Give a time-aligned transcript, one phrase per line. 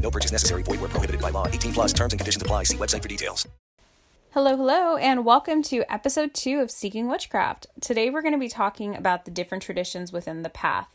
[0.00, 0.62] No purchase necessary.
[0.62, 1.46] Void where prohibited by law.
[1.46, 2.64] 18 plus terms and conditions apply.
[2.64, 3.46] See website for details.
[4.32, 7.66] Hello, hello, and welcome to episode two of Seeking Witchcraft.
[7.80, 10.88] Today we're going to be talking about the different traditions within the path.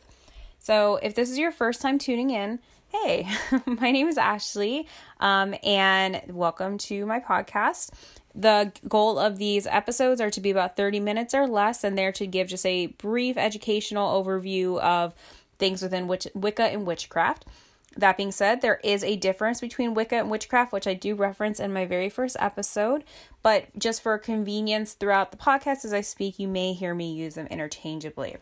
[0.58, 3.28] So, if this is your first time tuning in, hey,
[3.66, 4.88] my name is Ashley,
[5.20, 7.90] um, and welcome to my podcast.
[8.34, 12.12] The goal of these episodes are to be about 30 minutes or less, and they're
[12.12, 15.14] to give just a brief educational overview of
[15.58, 17.44] things within witch- Wicca and witchcraft.
[17.96, 21.58] That being said, there is a difference between Wicca and witchcraft, which I do reference
[21.58, 23.04] in my very first episode.
[23.42, 27.36] But just for convenience throughout the podcast as I speak, you may hear me use
[27.36, 28.36] them interchangeably.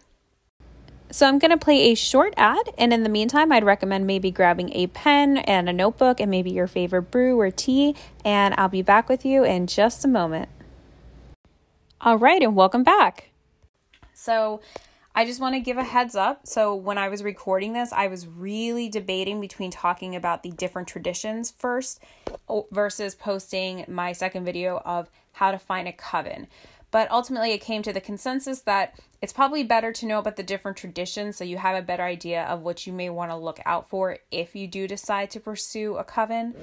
[1.11, 4.33] So I'm going to play a short ad, and in the meantime, I'd recommend maybe
[4.33, 7.95] grabbing a pen and a notebook and maybe your favorite brew or tea,
[8.25, 10.49] and I'll be back with you in just a moment.
[12.01, 13.31] All right, and welcome back.
[14.13, 14.61] So,
[15.17, 16.47] I just want to give a heads up.
[16.47, 20.89] So, when I was recording this, I was really debating between talking about the different
[20.89, 22.01] traditions first
[22.73, 26.49] versus posting my second video of how to find a coven.
[26.91, 30.43] But ultimately, it came to the consensus that it's probably better to know about the
[30.43, 33.61] different traditions so you have a better idea of what you may want to look
[33.65, 36.55] out for if you do decide to pursue a coven.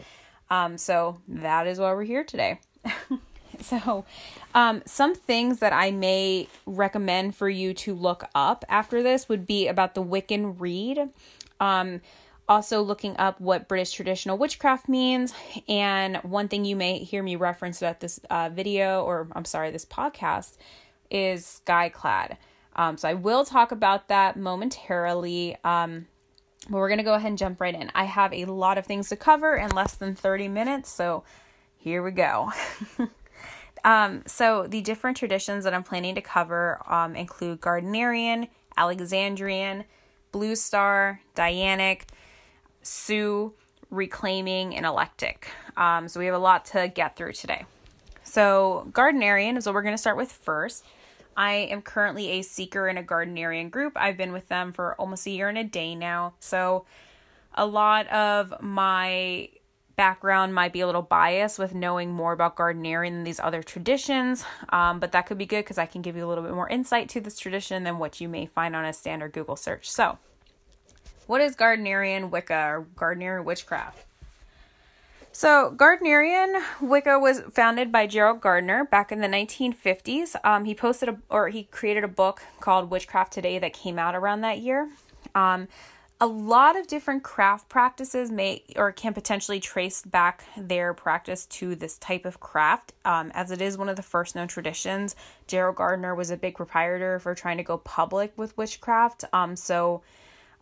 [0.49, 2.59] Um, so, that is why we're here today.
[3.71, 4.05] So,
[4.53, 9.45] um, some things that I may recommend for you to look up after this would
[9.45, 11.09] be about the Wiccan Rede.
[11.59, 12.01] Um,
[12.49, 15.33] also, looking up what British traditional witchcraft means.
[15.69, 19.71] And one thing you may hear me reference about this uh, video, or I'm sorry,
[19.71, 20.57] this podcast,
[21.09, 22.37] is Skyclad.
[22.75, 25.55] Um, so, I will talk about that momentarily.
[25.63, 26.07] Um,
[26.69, 27.91] but we're going to go ahead and jump right in.
[27.95, 30.89] I have a lot of things to cover in less than 30 minutes.
[30.89, 31.23] So,
[31.77, 32.51] here we go.
[33.83, 38.47] Um, so the different traditions that I'm planning to cover um, include Gardnerian,
[38.77, 39.85] Alexandrian,
[40.31, 42.03] Blue Star, Dianic,
[42.81, 43.53] Sioux,
[43.89, 45.49] Reclaiming, and Eclectic.
[45.75, 47.65] Um, so we have a lot to get through today.
[48.23, 50.85] So Gardnerian is what we're going to start with first.
[51.35, 53.93] I am currently a seeker in a Gardnerian group.
[53.95, 56.33] I've been with them for almost a year and a day now.
[56.39, 56.85] So
[57.53, 59.49] a lot of my
[60.01, 64.43] background might be a little biased with knowing more about Gardnerian than these other traditions,
[64.69, 66.67] um, but that could be good because I can give you a little bit more
[66.67, 69.91] insight to this tradition than what you may find on a standard Google search.
[69.91, 70.17] So,
[71.27, 74.07] what is Gardnerian Wicca or Gardnerian witchcraft?
[75.31, 80.35] So, Gardnerian Wicca was founded by Gerald Gardner back in the 1950s.
[80.43, 84.15] Um, he posted a, or he created a book called Witchcraft Today that came out
[84.15, 84.89] around that year.
[85.35, 85.67] Um,
[86.21, 91.73] a lot of different craft practices may or can potentially trace back their practice to
[91.73, 95.15] this type of craft um, as it is one of the first known traditions.
[95.47, 100.03] Gerald gardner was a big proprietor for trying to go public with witchcraft um, so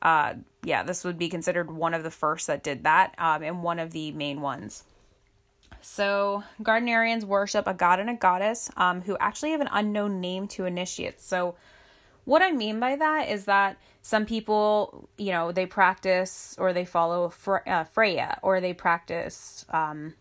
[0.01, 0.33] uh,
[0.63, 3.79] yeah this would be considered one of the first that did that um, and one
[3.79, 4.85] of the main ones.
[5.81, 10.47] So gardnerians worship a god and a goddess um, who actually have an unknown name
[10.49, 11.55] to initiates so
[12.29, 16.85] what I mean by that is that some people, you know, they practice or they
[16.85, 20.13] follow Fre- uh, Freya or they practice, um,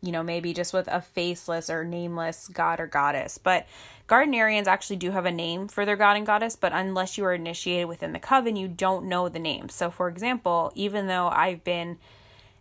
[0.00, 3.38] you know, maybe just with a faceless or nameless god or goddess.
[3.38, 3.66] But
[4.08, 7.34] Gardnerians actually do have a name for their god and goddess, but unless you are
[7.34, 9.68] initiated within the coven, you don't know the name.
[9.68, 11.98] So, for example, even though I've been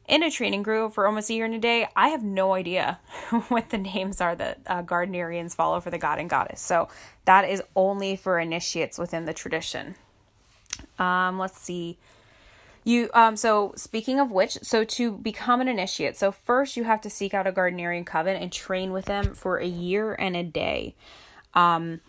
[0.07, 3.00] in a training group for almost a year and a day, I have no idea
[3.50, 6.61] what the names are that uh, Gardnerians follow for the god and goddess.
[6.61, 6.88] So
[7.25, 9.95] that is only for initiates within the tradition.
[11.00, 11.98] Um, let's see.
[12.86, 17.00] You um so speaking of which, so to become an initiate, so first you have
[17.02, 20.44] to seek out a Gardnerian coven and train with them for a year and a
[20.44, 20.96] day.
[21.53, 22.02] Um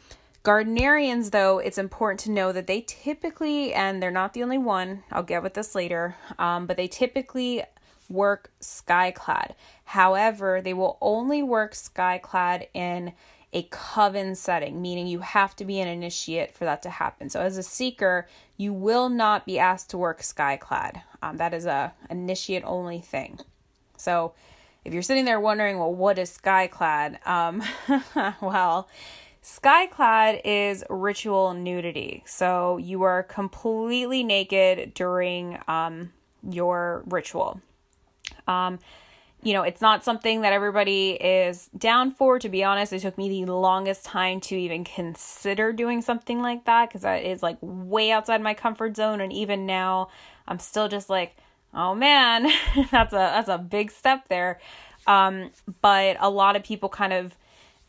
[0.45, 5.03] Gardnerians, though, it's important to know that they typically, and they're not the only one,
[5.11, 7.63] I'll get with this later, um, but they typically
[8.11, 9.53] work skyclad.
[9.87, 13.15] However, they will only work skyclad in
[13.55, 17.31] a coven setting, meaning you have to be an initiate for that to happen.
[17.31, 21.03] So, as a seeker, you will not be asked to work skyclad.
[21.23, 23.39] Um, that is a initiate only thing.
[23.97, 24.35] So,
[24.85, 27.25] if you're sitting there wondering, well, what is skyclad?
[27.27, 27.63] Um,
[28.43, 28.89] well,
[29.43, 32.25] skyclad is ritual nudity.
[32.27, 36.13] So, you are completely naked during um,
[36.43, 37.61] your ritual.
[38.49, 38.81] Um,
[39.45, 42.39] you know, it's not something that everybody is down for.
[42.39, 46.65] To be honest, it took me the longest time to even consider doing something like
[46.65, 49.21] that because that is like way outside my comfort zone.
[49.21, 50.09] And even now,
[50.49, 51.37] I'm still just like,
[51.75, 52.51] oh man,
[52.91, 54.59] that's a that's a big step there.
[55.07, 55.51] Um,
[55.83, 57.37] but a lot of people kind of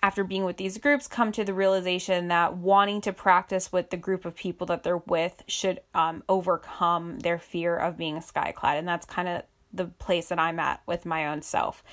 [0.04, 3.98] after being with these groups come to the realization that wanting to practice with the
[3.98, 8.88] group of people that they're with should um, overcome their fear of being skyclad and
[8.88, 9.42] that's kind of
[9.76, 11.84] the place that i'm at with my own self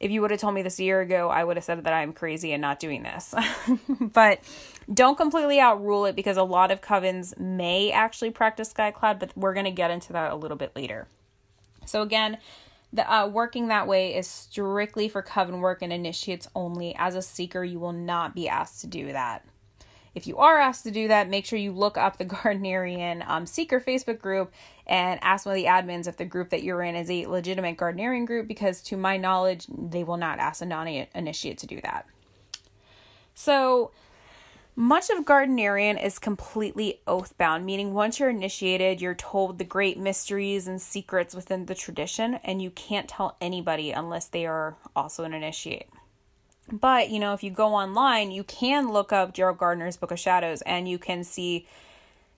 [0.00, 1.92] if you would have told me this a year ago i would have said that
[1.92, 3.34] i'm crazy and not doing this
[4.00, 4.40] but
[4.92, 9.54] don't completely outrule it because a lot of covens may actually practice skyclad but we're
[9.54, 11.06] going to get into that a little bit later
[11.86, 12.38] so again
[12.92, 16.94] the uh, working that way is strictly for coven work and initiates only.
[16.96, 19.44] As a seeker, you will not be asked to do that.
[20.14, 23.46] If you are asked to do that, make sure you look up the Gardnerian um,
[23.46, 24.52] Seeker Facebook group
[24.86, 27.76] and ask one of the admins if the group that you're in is a legitimate
[27.76, 31.80] Gardnerian group, because to my knowledge, they will not ask a non initiate to do
[31.82, 32.06] that.
[33.34, 33.92] So,
[34.74, 40.66] much of Gardnerian is completely oath-bound, meaning once you're initiated, you're told the great mysteries
[40.66, 45.34] and secrets within the tradition, and you can't tell anybody unless they are also an
[45.34, 45.88] initiate.
[46.72, 50.18] But, you know, if you go online, you can look up Gerald Gardner's Book of
[50.18, 51.66] Shadows and you can see,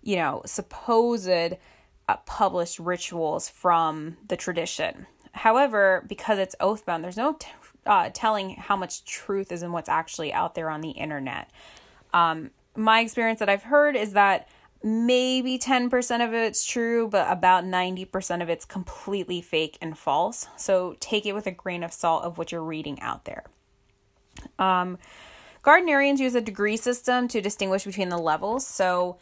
[0.02, 5.06] you know, supposed uh, published rituals from the tradition.
[5.32, 7.48] However, because it's oath-bound, there's no t-
[7.86, 11.48] uh, telling how much truth is in what's actually out there on the internet.
[12.12, 14.48] Um, my experience that I've heard is that
[14.82, 20.48] maybe 10% of it's true, but about 90% of it's completely fake and false.
[20.56, 23.44] So take it with a grain of salt of what you're reading out there.
[24.58, 24.98] Um,
[25.62, 28.66] Gardnerians use a degree system to distinguish between the levels.
[28.66, 29.16] So,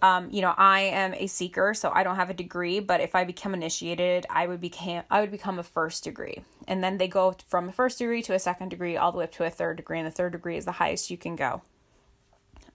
[0.00, 3.14] um, you know, I am a seeker, so I don't have a degree, but if
[3.14, 6.42] I become initiated, I would become I would become a first degree.
[6.66, 9.24] And then they go from a first degree to a second degree all the way
[9.24, 11.62] up to a third degree, and the third degree is the highest you can go.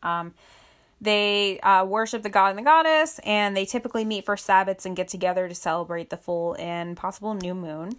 [0.03, 0.35] Um,
[1.01, 4.95] they uh, worship the god and the goddess, and they typically meet for Sabbats and
[4.95, 7.97] get together to celebrate the full and possible new moon.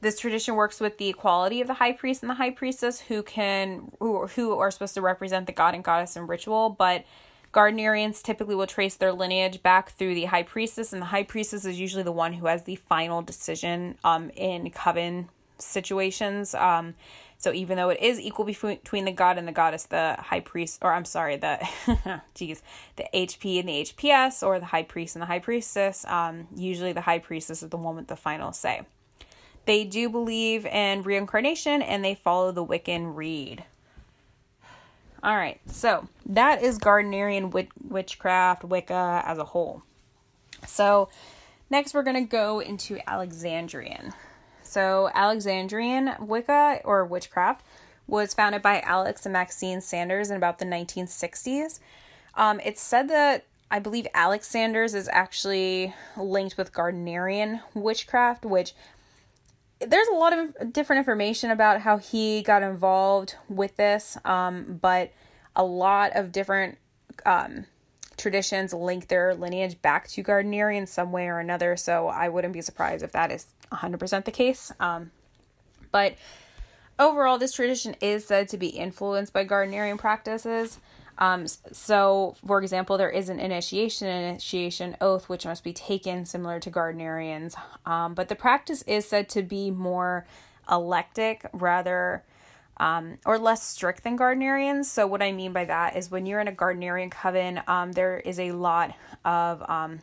[0.00, 3.22] This tradition works with the equality of the high priest and the high priestess, who
[3.22, 7.04] can who who are supposed to represent the god and goddess in ritual, but
[7.52, 11.64] Gardnerians typically will trace their lineage back through the high priestess, and the high priestess
[11.64, 16.54] is usually the one who has the final decision um, in coven situations.
[16.54, 16.94] Um,
[17.38, 20.80] so even though it is equal between the god and the goddess, the high priest,
[20.82, 21.66] or I'm sorry, the
[22.34, 22.62] geez,
[22.96, 26.92] the HP and the HPS, or the high priest and the high priestess, um, usually
[26.92, 28.82] the high priestess is the one with the final say.
[29.66, 33.64] They do believe in reincarnation and they follow the Wiccan Rede.
[35.22, 37.52] All right, so that is Gardnerian
[37.88, 39.82] witchcraft, Wicca as a whole.
[40.66, 41.08] So
[41.68, 44.14] next we're going to go into Alexandrian.
[44.62, 47.64] So, Alexandrian Wicca or witchcraft
[48.06, 51.78] was founded by Alex and Maxine Sanders in about the 1960s.
[52.34, 58.74] Um, it's said that I believe Alex Sanders is actually linked with Gardnerian witchcraft, which
[59.80, 65.12] there's a lot of different information about how he got involved with this, um, but
[65.54, 66.78] a lot of different
[67.24, 67.66] um,
[68.16, 71.76] traditions link their lineage back to Gardnerian in some way or another.
[71.76, 74.72] So I wouldn't be surprised if that is 100% the case.
[74.80, 75.10] Um,
[75.92, 76.14] but
[76.98, 80.78] overall, this tradition is said to be influenced by Gardnerian practices.
[81.18, 86.60] Um, so, for example, there is an initiation initiation oath which must be taken similar
[86.60, 87.54] to Gardnerians,
[87.86, 90.26] um, but the practice is said to be more
[90.70, 92.22] eclectic rather
[92.78, 94.84] um, or less strict than Gardnerians.
[94.84, 98.18] So, what I mean by that is when you're in a Gardnerian coven, um, there
[98.18, 98.94] is a lot
[99.24, 100.00] of, um,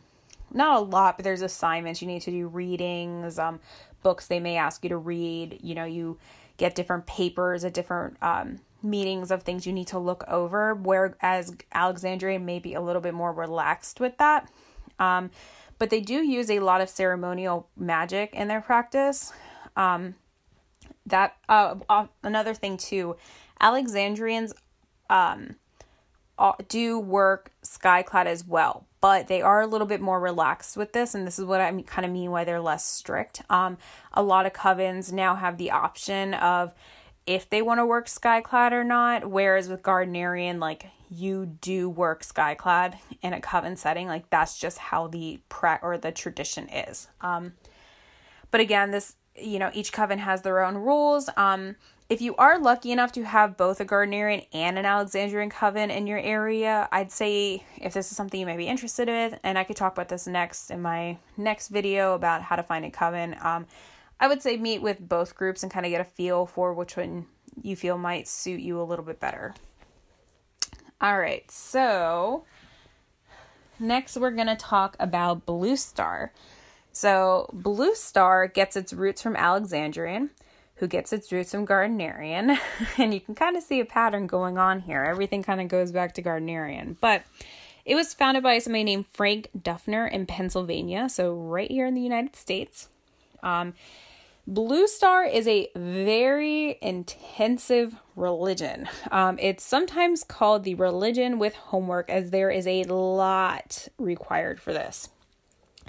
[0.52, 2.02] not a lot, but there's assignments.
[2.02, 3.60] You need to do readings, um,
[4.02, 5.60] books they may ask you to read.
[5.62, 6.18] You know, you
[6.56, 11.56] get different papers at different um, meetings of things you need to look over, whereas
[11.72, 14.50] Alexandria may be a little bit more relaxed with that.
[14.98, 15.30] Um,
[15.78, 19.32] but they do use a lot of ceremonial magic in their practice.
[19.76, 20.14] Um,
[21.06, 23.16] that uh, uh, another thing too
[23.60, 24.54] alexandrians
[25.10, 25.56] um
[26.68, 31.14] do work skyclad as well but they are a little bit more relaxed with this
[31.14, 33.76] and this is what i kind of mean why they're less strict um
[34.12, 36.74] a lot of covens now have the option of
[37.26, 42.22] if they want to work skyclad or not whereas with gardnerian like you do work
[42.22, 47.08] skyclad in a coven setting like that's just how the pre or the tradition is
[47.20, 47.52] um
[48.50, 51.28] but again this you know, each coven has their own rules.
[51.36, 51.76] Um,
[52.08, 56.06] if you are lucky enough to have both a Gardnerian and an Alexandrian coven in
[56.06, 59.64] your area, I'd say if this is something you may be interested in, and I
[59.64, 63.36] could talk about this next in my next video about how to find a coven.
[63.40, 63.66] Um,
[64.20, 66.96] I would say meet with both groups and kind of get a feel for which
[66.96, 67.26] one
[67.60, 69.54] you feel might suit you a little bit better.
[71.00, 72.44] All right, so
[73.78, 76.32] next we're going to talk about Blue Star.
[76.92, 80.30] So, Blue Star gets its roots from Alexandrian,
[80.76, 82.56] who gets its roots from Gardnerian.
[82.98, 85.02] and you can kind of see a pattern going on here.
[85.02, 86.96] Everything kind of goes back to Gardnerian.
[87.00, 87.24] But
[87.84, 92.00] it was founded by somebody named Frank Dufner in Pennsylvania, so right here in the
[92.00, 92.88] United States.
[93.44, 93.74] Um,
[94.46, 98.88] Blue Star is a very intensive religion.
[99.10, 104.72] Um, it's sometimes called the religion with homework, as there is a lot required for
[104.72, 105.08] this.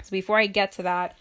[0.02, 1.18] So before I get to that,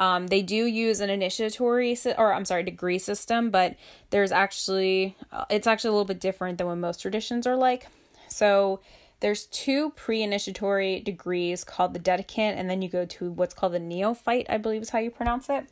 [0.00, 3.76] um, they do use an initiatory or I'm sorry, degree system, but
[4.10, 7.86] there's actually uh, it's actually a little bit different than what most traditions are like.
[8.28, 8.80] So
[9.20, 13.78] there's two pre-initiatory degrees called the dedicant, and then you go to what's called the
[13.78, 15.66] neophyte, I believe is how you pronounce it.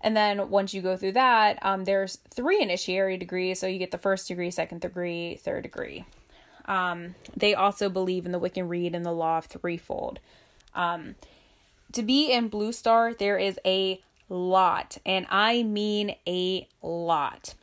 [0.00, 3.58] And then once you go through that, um, there's three initiatory degrees.
[3.58, 6.04] So you get the first degree, second degree, third degree.
[6.66, 10.20] Um, they also believe in the Wiccan Rede and the law of threefold.
[10.74, 11.16] Um,
[11.92, 17.54] to be in Blue Star, there is a lot, and I mean a lot.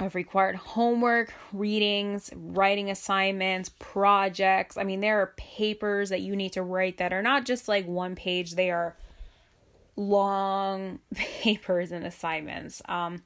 [0.00, 4.76] I've required homework, readings, writing assignments, projects.
[4.76, 7.86] I mean, there are papers that you need to write that are not just like
[7.86, 8.96] one page, they are
[9.96, 12.80] long papers and assignments.
[12.88, 13.22] Um,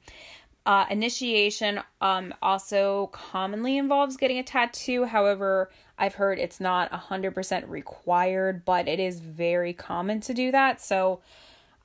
[0.65, 5.05] uh, initiation um, also commonly involves getting a tattoo.
[5.05, 10.81] However, I've heard it's not 100% required, but it is very common to do that.
[10.81, 11.19] So,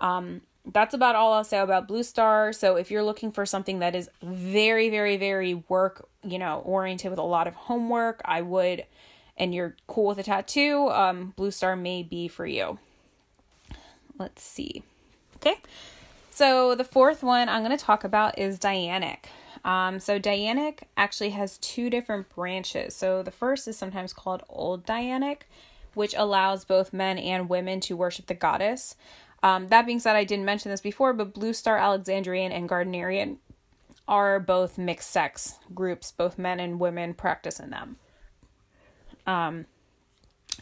[0.01, 2.53] um, that's about all I'll say about Blue Star.
[2.53, 7.11] So, if you're looking for something that is very, very, very work, you know, oriented
[7.11, 8.85] with a lot of homework, I would,
[9.37, 12.79] and you're cool with a tattoo, um, Blue Star may be for you.
[14.19, 14.83] Let's see.
[15.37, 15.57] Okay.
[16.31, 19.27] So, the fourth one I'm going to talk about is Dianic.
[19.65, 22.95] Um, so Dianic actually has two different branches.
[22.95, 25.43] So the first is sometimes called Old Dianic,
[25.95, 28.95] which allows both men and women to worship the goddess.
[29.43, 33.37] Um, that being said, I didn't mention this before, but Blue Star Alexandrian and Gardnerian
[34.07, 36.13] are both mixed sex groups.
[36.13, 37.97] Both men and women practice in them.
[39.27, 39.67] Um,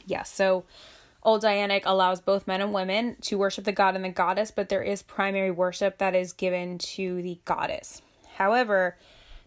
[0.04, 0.64] yes, yeah, so
[1.22, 4.68] Old Dianic allows both men and women to worship the god and the goddess, but
[4.68, 8.02] there is primary worship that is given to the goddess.
[8.36, 8.96] However,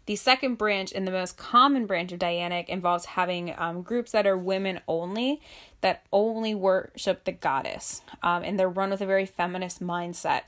[0.06, 4.26] the second branch and the most common branch of Dianic involves having um, groups that
[4.26, 5.40] are women only,
[5.82, 10.42] that only worship the goddess, um, and they're run with a very feminist mindset.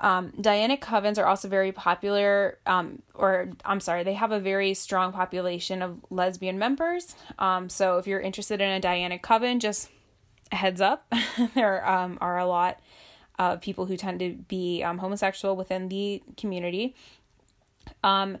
[0.00, 4.74] Um, Dianic covens are also very popular, um, or I'm sorry, they have a very
[4.74, 7.16] strong population of lesbian members.
[7.38, 9.90] Um, so if you're interested in a Dianic coven, just
[10.52, 11.12] heads up,
[11.54, 12.78] there um, are a lot
[13.38, 16.94] of people who tend to be um, homosexual within the community.
[18.04, 18.38] Um,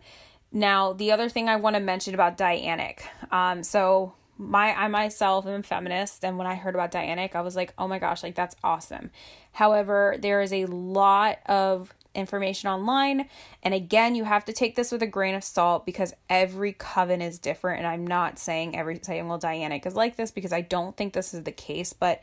[0.52, 3.00] now, the other thing I want to mention about Dianic.
[3.30, 7.40] Um, so my I myself am a feminist, and when I heard about Dianic, I
[7.40, 9.10] was like, oh my gosh, like that's awesome.
[9.52, 13.28] However, there is a lot of information online,
[13.62, 17.20] and again, you have to take this with a grain of salt because every coven
[17.20, 17.78] is different.
[17.78, 21.34] And I'm not saying every single Dianic is like this because I don't think this
[21.34, 22.22] is the case, but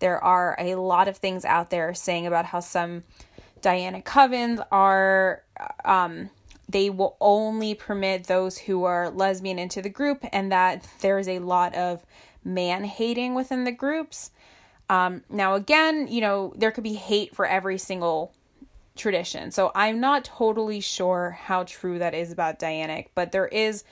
[0.00, 3.04] there are a lot of things out there saying about how some
[3.62, 5.42] Dianic covens are
[5.84, 6.28] um
[6.72, 11.28] they will only permit those who are lesbian into the group and that there is
[11.28, 12.04] a lot of
[12.44, 14.30] man hating within the groups.
[14.90, 18.32] Um, now, again, you know, there could be hate for every single
[18.96, 19.50] tradition.
[19.50, 23.84] So I'm not totally sure how true that is about Dianic, but there is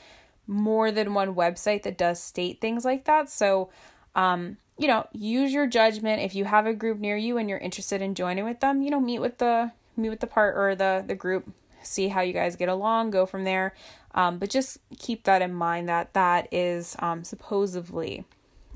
[0.47, 3.31] more than one website that does state things like that.
[3.31, 3.71] So,
[4.15, 6.23] um, you know, use your judgment.
[6.23, 8.91] If you have a group near you and you're interested in joining with them, you
[8.91, 12.33] know, meet with the meet with the part or the the group see how you
[12.33, 13.75] guys get along, go from there.
[14.15, 18.25] Um, but just keep that in mind that that is um, supposedly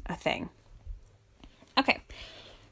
[0.07, 0.49] a thing.
[1.77, 2.01] Okay,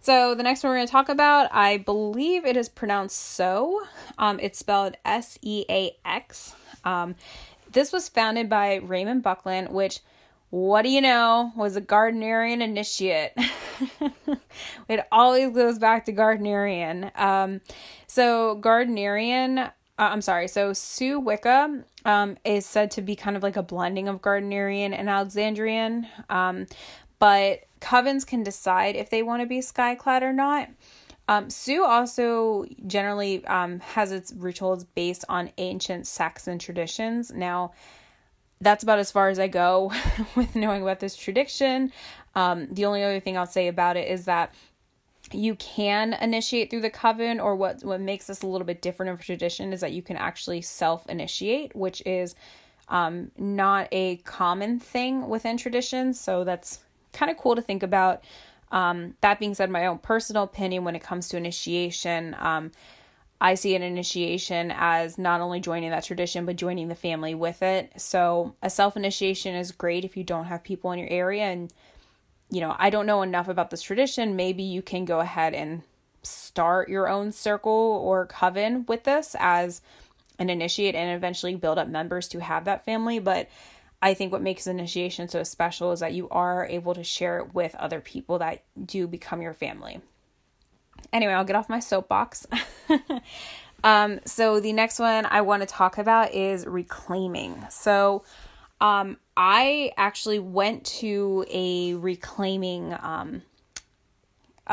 [0.00, 3.82] so the next one we're going to talk about, I believe it is pronounced so.
[4.16, 6.54] Um, it's spelled S E A X.
[6.84, 7.16] Um,
[7.72, 10.00] this was founded by Raymond Buckland, which
[10.52, 13.32] what do you know, was a Gardnerian initiate.
[14.88, 17.18] it always goes back to Gardnerian.
[17.18, 17.62] Um,
[18.06, 19.72] so, Gardnerian
[20.02, 20.48] uh, I'm sorry.
[20.48, 24.92] So Sue Wicca um, is said to be kind of like a blending of Gardnerian
[24.92, 26.66] and Alexandrian, um,
[27.20, 30.68] but covens can decide if they want to be skyclad or not.
[31.28, 37.30] Um, Sue also generally um, has its rituals based on ancient Saxon traditions.
[37.30, 37.72] Now,
[38.60, 39.92] that's about as far as I go
[40.34, 41.92] with knowing about this tradition.
[42.34, 44.52] Um, the only other thing I'll say about it is that
[45.34, 49.12] you can initiate through the coven, or what, what makes this a little bit different
[49.12, 52.34] of tradition is that you can actually self initiate, which is
[52.88, 56.20] um, not a common thing within traditions.
[56.20, 56.80] So that's
[57.12, 58.24] kind of cool to think about.
[58.70, 62.72] Um, that being said, my own personal opinion when it comes to initiation, um,
[63.40, 67.62] I see an initiation as not only joining that tradition, but joining the family with
[67.62, 67.92] it.
[68.00, 71.44] So, a self initiation is great if you don't have people in your area.
[71.44, 71.72] And,
[72.52, 74.36] you know, I don't know enough about this tradition.
[74.36, 75.82] Maybe you can go ahead and
[76.22, 79.82] start your own circle or coven with this as
[80.38, 83.18] an initiate and eventually build up members to have that family.
[83.18, 83.48] But
[84.00, 87.54] I think what makes initiation so special is that you are able to share it
[87.54, 90.00] with other people that do become your family
[91.12, 92.46] anyway, I'll get off my soapbox.
[93.84, 97.64] um, so the next one I want to talk about is reclaiming.
[97.70, 98.24] So
[98.80, 103.42] um, I actually went to a reclaiming um,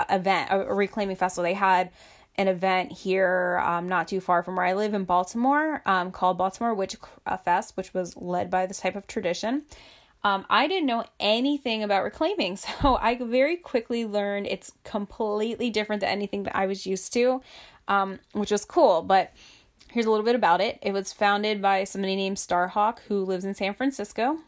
[0.09, 1.43] event, a reclaiming festival.
[1.43, 1.91] They had
[2.35, 6.37] an event here um, not too far from where I live in Baltimore um, called
[6.37, 6.95] Baltimore Witch
[7.43, 9.63] Fest, which was led by this type of tradition.
[10.23, 16.01] Um, I didn't know anything about reclaiming, so I very quickly learned it's completely different
[16.01, 17.41] than anything that I was used to,
[17.87, 19.01] um, which was cool.
[19.01, 19.33] But
[19.91, 20.79] here's a little bit about it.
[20.81, 24.39] It was founded by somebody named Starhawk who lives in San Francisco.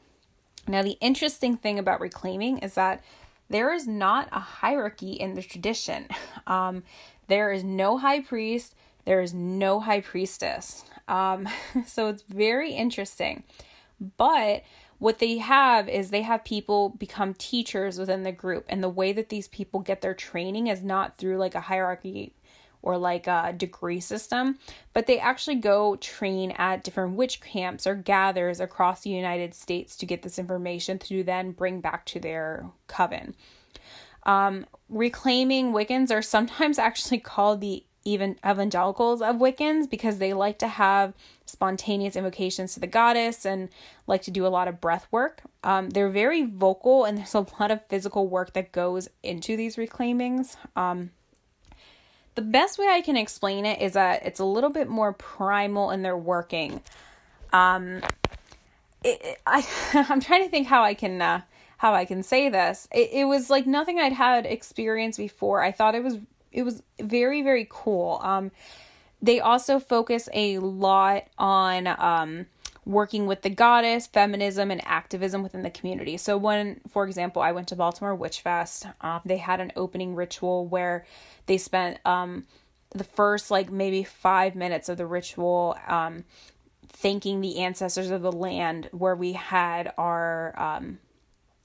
[0.68, 3.04] Now, the interesting thing about reclaiming is that
[3.50, 6.08] there is not a hierarchy in the tradition.
[6.48, 6.84] Um,
[7.28, 8.76] there is no high priest,
[9.06, 10.84] there is no high priestess.
[11.08, 11.48] Um,
[11.86, 13.44] so it's very interesting.
[14.18, 14.64] But
[14.98, 19.14] what they have is they have people become teachers within the group and the way
[19.14, 22.34] that these people get their training is not through like a hierarchy
[22.82, 24.58] or like a degree system
[24.94, 29.96] but they actually go train at different witch camps or gathers across the united states
[29.96, 33.36] to get this information to then bring back to their coven
[34.24, 40.58] um, reclaiming wiccans are sometimes actually called the even evangelicals of Wiccans because they like
[40.60, 41.14] to have
[41.46, 43.70] spontaneous invocations to the goddess and
[44.08, 45.44] like to do a lot of breath work.
[45.64, 49.78] Um, they're very vocal and there's a lot of physical work that goes into these
[49.78, 50.58] reclaimings.
[50.76, 51.12] Um,
[52.36, 55.92] the best way I can explain it is that it's a little bit more primal
[55.92, 56.82] in their working.
[57.52, 58.02] Um,
[59.04, 59.66] it, it, I
[60.10, 61.42] I'm trying to think how I can uh,
[61.78, 62.88] how I can say this.
[62.94, 65.62] It, it was like nothing I'd had experience before.
[65.64, 66.20] I thought it was
[66.52, 68.20] it was very very cool.
[68.24, 68.52] Um,
[69.22, 72.48] they also focus a lot on um,
[72.86, 76.18] working with the goddess, feminism, and activism within the community.
[76.18, 80.16] So, when, for example, I went to Baltimore Witch Fest, uh, they had an opening
[80.16, 81.06] ritual where
[81.46, 82.46] they spent um,
[82.92, 86.26] the first like maybe five minutes of the ritual um,
[86.90, 91.00] thanking the ancestors of the land where we had our um,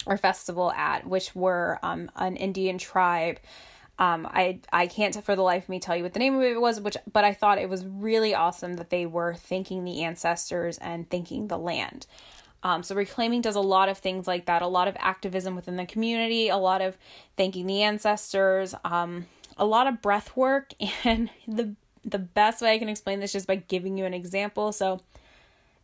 [0.07, 3.41] our festival at, which were um, an Indian tribe
[3.99, 6.43] um, I I can't for the life of me tell you what the name of
[6.43, 10.03] it was, which but I thought it was really awesome that they were thanking the
[10.03, 12.07] ancestors and thanking the land.
[12.63, 15.77] Um, so reclaiming does a lot of things like that, a lot of activism within
[15.77, 16.99] the community, a lot of
[17.37, 20.73] thanking the ancestors, um, a lot of breath work,
[21.05, 24.15] and the the best way I can explain this is just by giving you an
[24.15, 24.73] example.
[24.73, 25.01] So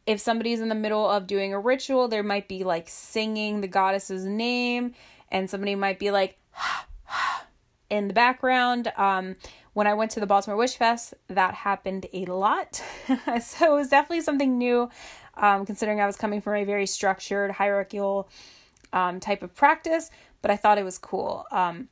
[0.06, 3.68] if somebody's in the middle of doing a ritual, there might be like singing the
[3.68, 4.94] goddess's name,
[5.30, 6.36] and somebody might be like
[7.92, 8.90] in the background.
[8.96, 9.36] Um,
[9.74, 12.82] when I went to the Baltimore Witch Fest, that happened a lot.
[13.42, 14.88] so it was definitely something new,
[15.36, 18.30] um, considering I was coming from a very structured, hierarchical
[18.94, 21.44] um, type of practice, but I thought it was cool.
[21.52, 21.88] Um,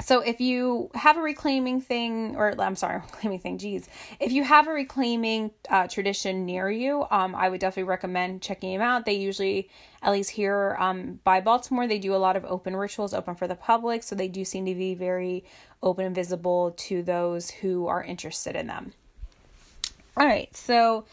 [0.00, 3.88] so if you have a reclaiming thing or i'm sorry reclaiming thing geez.
[4.20, 8.72] If you have a reclaiming uh, tradition near you um, i would definitely recommend checking
[8.72, 9.06] them out.
[9.06, 9.68] They usually
[10.02, 13.48] at least here um, by baltimore they do a lot of open rituals open for
[13.48, 15.44] the public so they do seem to be very
[15.82, 18.92] open and visible to those who are interested in them.
[20.16, 21.04] All right so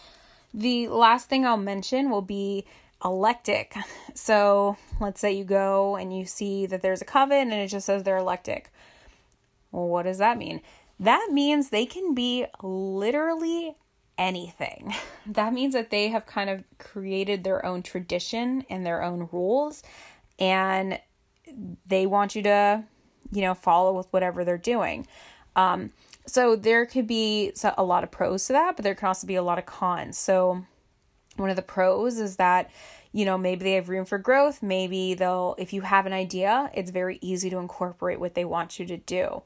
[0.53, 2.65] the last thing i'll mention will be
[3.03, 3.75] electic.
[4.13, 7.85] So let's say you go and you see that there's a coven and it just
[7.85, 8.71] says they're electic.
[9.71, 10.61] Well, what does that mean?
[10.99, 13.75] That means they can be literally
[14.17, 14.93] anything.
[15.25, 19.81] That means that they have kind of created their own tradition and their own rules,
[20.37, 20.99] and
[21.87, 22.83] they want you to,
[23.31, 25.07] you know, follow with whatever they're doing.
[25.55, 25.93] Um,
[26.27, 29.35] so there could be a lot of pros to that, but there can also be
[29.35, 30.17] a lot of cons.
[30.17, 30.65] So
[31.35, 32.69] one of the pros is that
[33.11, 34.61] you know maybe they have room for growth.
[34.61, 38.79] Maybe they'll if you have an idea it's very easy to incorporate what they want
[38.79, 39.43] you to do.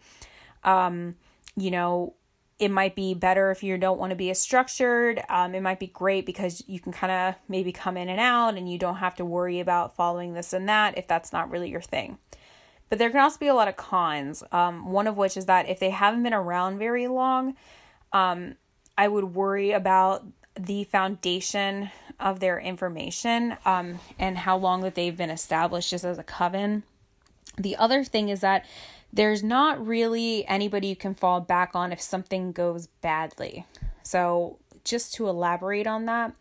[0.63, 1.15] Um
[1.55, 2.13] you know
[2.59, 5.21] it might be better if you don't want to be as structured.
[5.29, 8.55] Um, it might be great because you can kind of maybe come in and out
[8.55, 11.69] and you don't have to worry about following this and that if that's not really
[11.69, 12.17] your thing.
[12.89, 14.43] But there can also be a lot of cons.
[14.51, 17.55] Um, one of which is that if they haven't been around very long,
[18.11, 18.55] um,
[18.97, 20.25] I would worry about
[20.57, 26.17] the foundation of their information um, and how long that they've been established just as
[26.17, 26.83] a coven.
[27.57, 28.65] The other thing is that
[29.11, 33.65] there's not really anybody you can fall back on if something goes badly.
[34.03, 36.33] So, just to elaborate on that,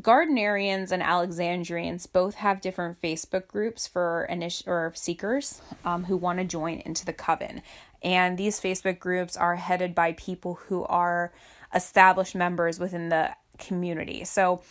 [0.00, 6.38] Gardnerians and Alexandrians both have different Facebook groups for init- or seekers um, who want
[6.38, 7.62] to join into the coven.
[8.02, 11.32] And these Facebook groups are headed by people who are
[11.74, 14.24] established members within the community.
[14.24, 14.62] So,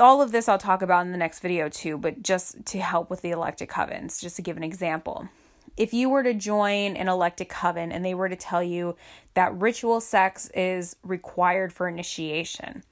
[0.00, 3.10] all of this I'll talk about in the next video too, but just to help
[3.10, 5.28] with the elected covens, just to give an example.
[5.76, 8.96] If you were to join an elected coven and they were to tell you
[9.34, 12.82] that ritual sex is required for initiation,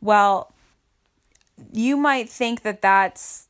[0.00, 0.52] well,
[1.72, 3.48] you might think that that's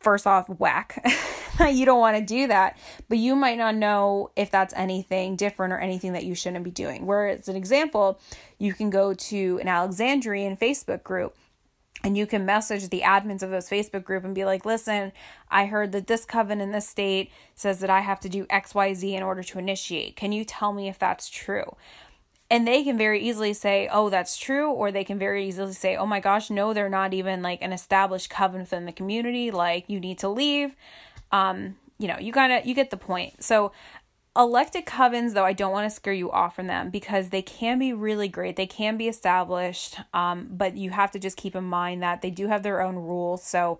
[0.00, 1.04] first off whack.
[1.70, 5.72] you don't want to do that, but you might not know if that's anything different
[5.72, 7.06] or anything that you shouldn't be doing.
[7.06, 8.20] Where it's an example,
[8.58, 11.36] you can go to an Alexandrian Facebook group
[12.04, 15.12] and you can message the admins of those Facebook group and be like, listen,
[15.50, 19.12] I heard that this coven in this state says that I have to do XYZ
[19.12, 20.16] in order to initiate.
[20.16, 21.76] Can you tell me if that's true?
[22.50, 24.70] And they can very easily say, oh, that's true.
[24.70, 27.72] Or they can very easily say, oh my gosh, no, they're not even like an
[27.72, 29.50] established coven within the community.
[29.50, 30.76] Like, you need to leave.
[31.32, 33.42] Um, you know, you gotta, you get the point.
[33.42, 33.72] So
[34.34, 37.78] Elected covens, though, I don't want to scare you off from them because they can
[37.78, 38.56] be really great.
[38.56, 42.30] They can be established, um, but you have to just keep in mind that they
[42.30, 43.44] do have their own rules.
[43.44, 43.78] So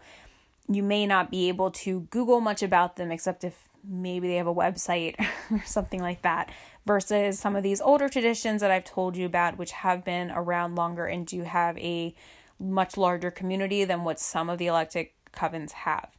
[0.68, 4.46] you may not be able to Google much about them except if maybe they have
[4.46, 5.14] a website
[5.50, 6.50] or something like that.
[6.84, 10.74] Versus some of these older traditions that I've told you about, which have been around
[10.74, 12.14] longer and do have a
[12.60, 16.10] much larger community than what some of the elected covens have.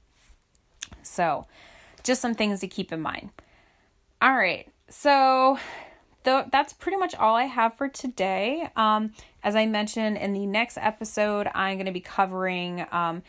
[1.02, 1.48] So,
[2.04, 3.32] just some things to keep in mind.
[4.22, 4.68] All right.
[4.90, 5.58] So
[6.24, 8.70] th- that's pretty much all I have for today.
[8.76, 13.24] Um, as I mentioned in the next episode, I'm going to be covering um,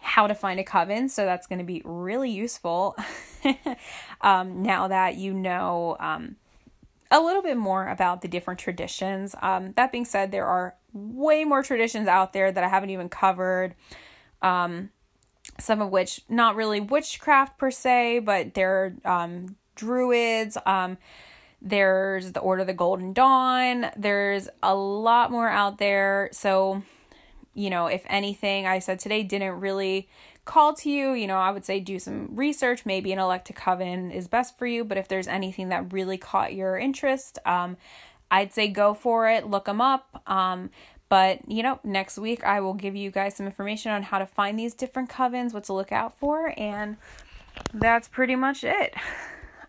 [0.00, 1.08] how to find a coven.
[1.08, 2.96] So that's going to be really useful
[4.20, 6.36] um, now that you know um,
[7.10, 9.34] a little bit more about the different traditions.
[9.42, 13.08] Um, that being said, there are way more traditions out there that I haven't even
[13.08, 13.74] covered.
[14.42, 14.90] Um,
[15.58, 20.56] some of which not really witchcraft per se, but they're um, druids.
[20.66, 20.98] Um,
[21.60, 23.86] there's the Order of the Golden Dawn.
[23.96, 26.28] There's a lot more out there.
[26.32, 26.82] So,
[27.54, 30.08] you know, if anything I said today didn't really
[30.44, 32.86] call to you, you know, I would say do some research.
[32.86, 34.84] Maybe an elected coven is best for you.
[34.84, 37.76] But if there's anything that really caught your interest, um,
[38.30, 39.46] I'd say go for it.
[39.46, 40.22] Look them up.
[40.26, 40.70] Um,
[41.08, 44.26] but, you know, next week I will give you guys some information on how to
[44.26, 46.96] find these different covens, what to look out for, and
[47.72, 48.94] that's pretty much it.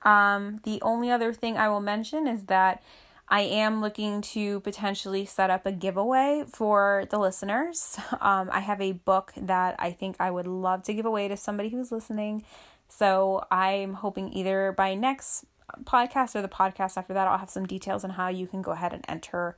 [0.04, 2.82] Um, the only other thing I will mention is that
[3.28, 7.98] I am looking to potentially set up a giveaway for the listeners.
[8.22, 11.38] Um, I have a book that I think I would love to give away to
[11.38, 12.44] somebody who's listening.
[12.90, 15.46] So I'm hoping either by next
[15.86, 18.72] podcast or the podcast after that, I'll have some details on how you can go
[18.72, 19.56] ahead and enter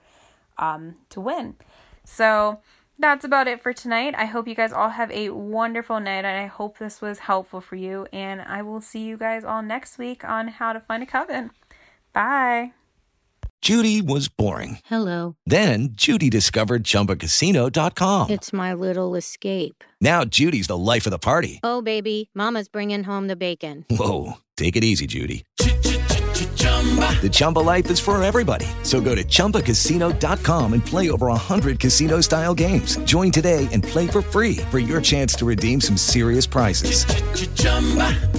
[0.59, 1.55] um, to win.
[2.05, 2.59] So
[2.99, 4.13] that's about it for tonight.
[4.17, 7.61] I hope you guys all have a wonderful night and I hope this was helpful
[7.61, 8.07] for you.
[8.13, 11.51] And I will see you guys all next week on how to find a coven.
[12.13, 12.73] Bye.
[13.61, 14.79] Judy was boring.
[14.85, 15.35] Hello.
[15.45, 18.31] Then Judy discovered chumbacasino.com.
[18.31, 19.83] It's my little escape.
[20.01, 21.59] Now Judy's the life of the party.
[21.61, 23.85] Oh, baby, Mama's bringing home the bacon.
[23.91, 24.33] Whoa.
[24.57, 25.43] Take it easy, Judy.
[27.21, 28.65] The Chumba life is for everybody.
[28.81, 32.97] So go to ChumbaCasino.com and play over 100 casino style games.
[33.03, 37.05] Join today and play for free for your chance to redeem some serious prizes.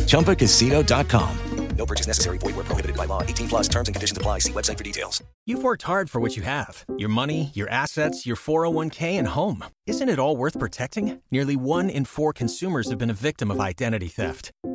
[0.06, 1.38] ChumbaCasino.com.
[1.76, 2.38] No purchase necessary.
[2.38, 3.22] Void where prohibited by law.
[3.22, 4.40] 18 plus terms and conditions apply.
[4.40, 5.22] See website for details.
[5.46, 9.64] You've worked hard for what you have your money, your assets, your 401k, and home.
[9.86, 11.20] Isn't it all worth protecting?
[11.30, 14.52] Nearly one in four consumers have been a victim of identity theft.